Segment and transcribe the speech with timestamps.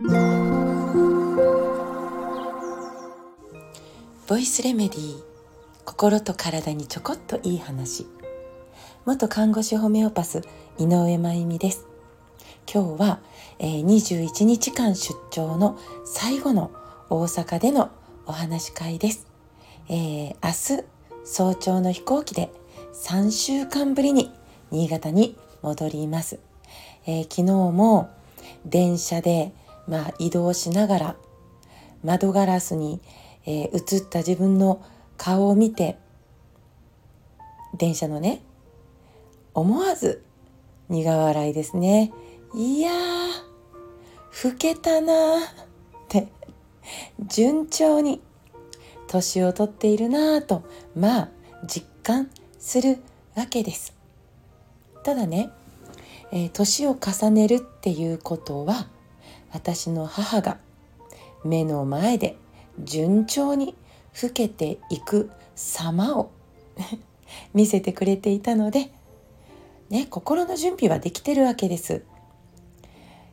[0.00, 0.06] ボ
[4.38, 5.22] イスレメディー
[5.84, 8.06] 心と体にちょこっといい話。
[9.06, 10.44] 元看護師ホメオパス
[10.78, 11.84] 井上真由美です。
[12.72, 13.18] 今日は、
[13.58, 16.70] えー、21日間出張の最後の
[17.10, 17.90] 大阪での
[18.24, 19.26] お話し会です、
[19.88, 20.84] えー、明日
[21.24, 22.52] 早朝の飛行機で
[22.94, 24.30] 3週間ぶりに
[24.70, 26.38] 新潟に戻ります、
[27.04, 27.42] えー、昨日
[27.72, 28.10] も
[28.64, 29.52] 電車で、
[29.88, 31.16] まあ、移動しながら
[32.04, 33.00] 窓ガラスに、
[33.46, 34.84] えー、映った自分の
[35.16, 35.98] 顔を見て
[37.76, 38.42] 電車のね
[39.54, 40.22] 思わず
[40.88, 42.12] 苦笑いですね。
[42.54, 45.42] いやー老けたなーっ
[46.08, 46.28] て
[47.26, 48.22] 順調に
[49.08, 50.64] 年を取っているなぁと
[50.94, 51.28] まあ
[51.66, 52.98] 実感する
[53.34, 53.94] わけです。
[55.02, 55.50] ただね、
[56.30, 58.88] えー、年を重ねるっていうことは
[59.52, 60.58] 私の母が
[61.44, 62.36] 目の前で
[62.80, 63.74] 順調に
[64.22, 66.30] 老けていく様を
[67.54, 68.90] 見せてくれていたので、
[69.90, 72.02] ね、心の準備はできてるわけです。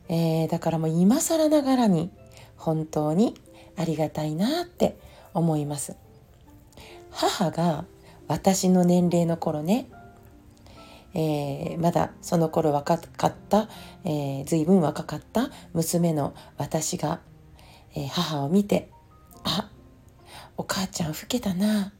[0.07, 2.11] えー、だからもう今更ながらに
[2.57, 3.35] 本当に
[3.75, 4.97] ありがたいなって
[5.33, 5.95] 思います。
[7.11, 7.85] 母が
[8.27, 9.87] 私の年齢の頃ね、
[11.15, 13.69] えー、まだその頃若かった、
[14.03, 17.21] えー、随分若かった娘の私が、
[17.95, 18.91] えー、母を見て
[19.43, 19.71] あ
[20.57, 21.93] お母ちゃん老けたな。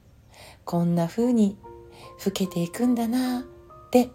[0.66, 1.58] こんな風に
[2.26, 3.44] 老けていくんだなっ
[3.92, 4.10] て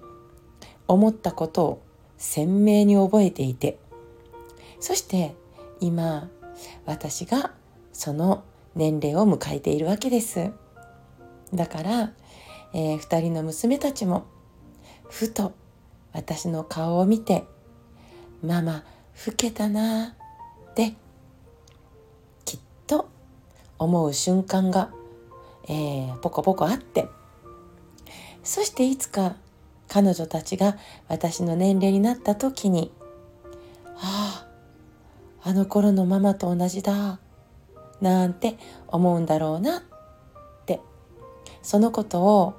[0.88, 1.82] 思ったことを
[2.18, 3.78] 鮮明に覚えていて
[4.80, 5.36] そして
[5.78, 6.28] 今
[6.84, 7.52] 私が
[7.92, 10.52] その年齢を迎えているわけです。
[11.52, 12.12] だから、
[12.72, 14.26] えー、2人の娘たちも
[15.11, 15.53] ふと
[16.12, 17.44] 私の顔を見て
[18.42, 18.84] 「ママ
[19.27, 20.14] 老けたな」
[20.70, 20.94] って
[22.44, 23.08] きっと
[23.78, 24.91] 思う瞬間が、
[25.69, 27.08] えー、ポコポコあって
[28.42, 29.36] そしていつか
[29.89, 32.92] 彼女たちが私の年齢になった時に
[33.98, 34.46] 「あ
[35.42, 37.18] ああの頃のママと同じだ」
[38.01, 38.57] なんて
[38.89, 39.83] 思うんだろうなっ
[40.64, 40.80] て
[41.63, 42.55] そのことを、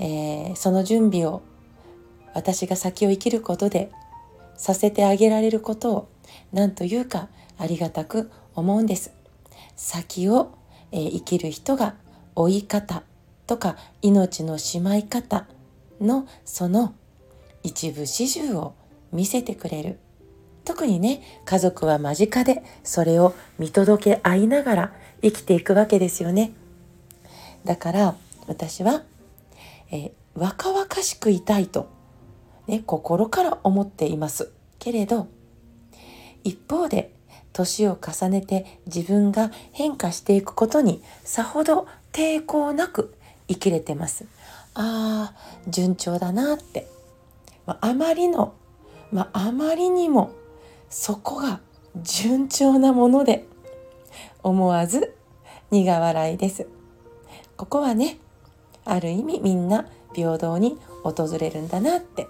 [0.00, 1.42] えー、その準備を
[2.34, 3.92] 私が先を生きることで
[4.56, 6.08] させてあげられることを
[6.52, 7.28] 何というか
[7.58, 9.12] ありがたく思うんです。
[9.76, 10.52] 先を、
[10.90, 11.94] えー、生きる人が
[12.34, 13.02] 追い方
[13.46, 15.46] とか命のしまい方
[16.00, 16.94] のその
[17.62, 18.74] 一部始終を
[19.12, 19.98] 見せてくれる
[20.64, 26.52] 特にね家族は間近でそれを見届け合いながら生きていくわけですよね
[27.64, 28.14] だから
[28.46, 29.02] 私は、
[29.90, 31.88] え、若々しくいたいと、
[32.66, 35.28] ね、心から思っていますけれど
[36.44, 37.14] 一方で
[37.52, 43.14] 年を重ねて自分が変化していくことにさほど抵抗なく
[43.48, 44.24] 生きれてます。
[44.74, 46.86] ああ順調だなって、
[47.66, 48.54] まあ、あまりの、
[49.12, 50.30] まあ、あまりにも
[50.88, 51.60] そこが
[51.96, 53.44] 順調なもので
[54.44, 55.16] 思わず
[55.72, 56.68] 苦笑いです。
[57.56, 58.18] ここはね
[58.90, 62.26] ある意味みんな平等に訪れるんだなって。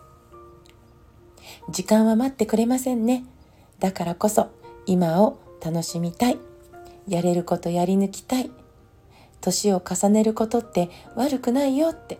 [1.70, 3.24] 時間は待ってくれませんね。
[3.78, 4.50] だからこそ
[4.84, 6.38] 今を楽しみたい。
[7.08, 8.50] やれることやり抜きたい。
[9.40, 12.18] 年を重ねることって悪くないよって。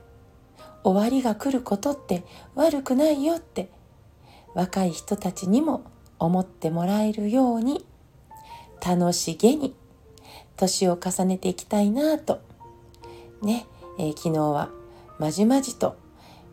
[0.85, 2.25] 終わりが来ることって
[2.55, 3.69] 悪くないよって。
[4.55, 5.83] 若い人たちにも
[6.19, 7.85] 思ってもらえるように。
[8.83, 9.75] 楽しげに
[10.57, 12.41] 年を重ねていきたいなぁと。
[13.43, 13.67] ね、
[13.99, 14.71] えー、昨日は
[15.19, 15.97] まじまじと、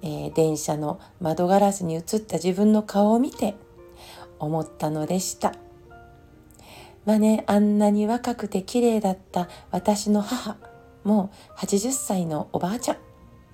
[0.01, 3.55] えー、電車の窓ガラスに映った自分の顔を見て
[4.39, 5.53] 思ったのでした。
[7.05, 10.57] まあね、あんなに若くて綺麗だった私の母、
[11.03, 12.97] もう80歳のおばあちゃん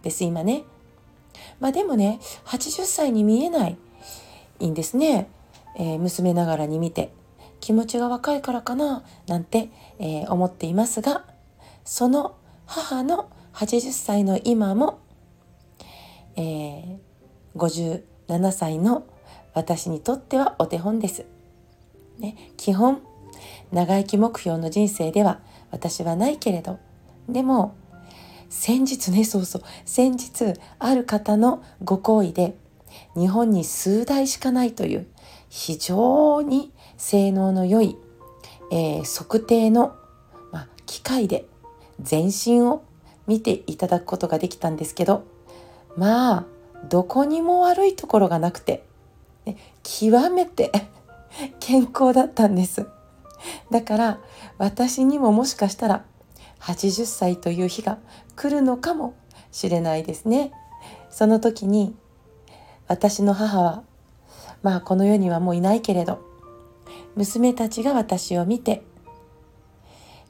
[0.01, 0.63] です今ね。
[1.59, 3.77] まあでもね、80歳に見えない
[4.59, 5.29] いいんですね。
[5.77, 7.11] えー、娘ながらに見て。
[7.59, 11.23] 気持ちが若いからかななんて、えー、思っていますが、
[11.85, 14.99] その母の80歳の今も、
[16.35, 16.97] えー、
[17.55, 19.05] 57歳の
[19.53, 21.25] 私にとってはお手本です。
[22.19, 23.01] ね、基本
[23.71, 25.39] 長生き目標の人生では
[25.71, 26.79] 私はないけれど
[27.27, 27.75] でも
[28.49, 32.55] 先日ねそうそう先日ある方のご好意で
[33.15, 35.07] 日本に数台しかないという
[35.49, 37.97] 非常に性能の良い、
[38.71, 39.95] えー、測定の、
[40.51, 41.45] まあ、機械で
[41.99, 42.83] 全身を
[43.27, 45.25] 見ていただくことができたんですけど
[45.95, 46.45] まあ
[46.89, 48.83] どこにも悪いところがなくて、
[49.45, 50.71] ね、極めて
[51.59, 52.87] 健康だったんです。
[53.71, 54.19] だから
[54.57, 56.05] 私にももしかしたら
[56.59, 57.97] 80歳という日が
[58.35, 59.15] 来るのかも
[59.51, 60.51] しれないですね。
[61.09, 61.95] その時に
[62.87, 63.83] 私の母は
[64.61, 66.19] まあこの世にはもういないけれど
[67.15, 68.83] 娘たちが私を見て、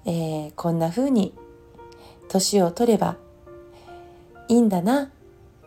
[0.05, 1.33] えー、こんな風に
[2.33, 3.17] 年を取れば
[4.47, 5.11] いいんだな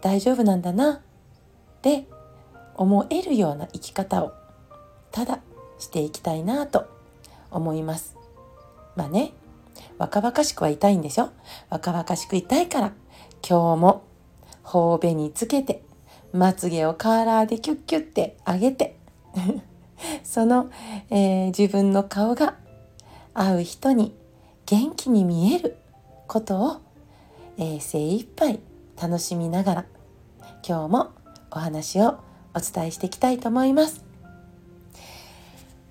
[0.00, 1.00] 大丈夫なんだなっ
[1.80, 2.06] て
[2.74, 4.32] 思えるような生き方を
[5.12, 5.38] ただ
[5.78, 6.86] していきたいなと
[7.50, 8.16] 思います。
[8.96, 9.32] まあね
[9.98, 11.30] 若々しくはいたいんでしょ？
[11.70, 12.92] 若々しくいたいから
[13.48, 14.02] 今日も
[14.62, 15.82] 頬紅つけて
[16.32, 18.96] まつげをカーラーでキュッキュッて上げて
[20.24, 20.70] その、
[21.10, 22.56] えー、自分の顔が
[23.32, 24.14] 会う人に
[24.66, 25.75] 元気に見える
[26.26, 26.80] ことを、
[27.58, 28.60] えー、精一杯
[29.00, 29.84] 楽しみながら
[30.66, 31.12] 今日も
[31.50, 32.18] お話を
[32.54, 34.04] お伝えしていきたいと思います。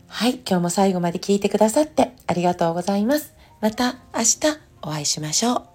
[0.07, 3.33] はい、今日も最後まで聞いてくださってありがとうございます。
[3.61, 4.39] また明日
[4.81, 5.67] お会いしましょ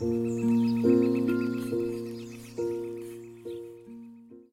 [0.00, 1.01] う。